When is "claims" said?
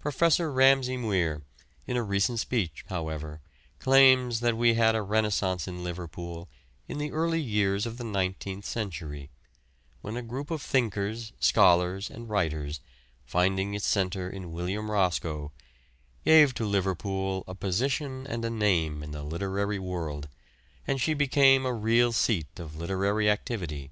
3.78-4.40